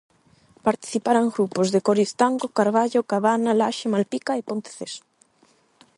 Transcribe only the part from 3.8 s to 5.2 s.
Malpica e Ponteceso.